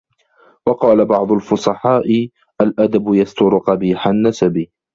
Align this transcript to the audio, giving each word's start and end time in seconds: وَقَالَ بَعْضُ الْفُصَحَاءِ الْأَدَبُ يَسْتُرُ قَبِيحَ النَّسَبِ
وَقَالَ 0.67 1.05
بَعْضُ 1.05 1.31
الْفُصَحَاءِ 1.31 2.29
الْأَدَبُ 2.61 3.13
يَسْتُرُ 3.13 3.57
قَبِيحَ 3.57 4.07
النَّسَبِ 4.07 4.65